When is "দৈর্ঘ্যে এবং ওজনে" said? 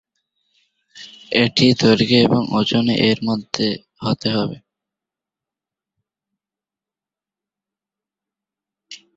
1.79-2.95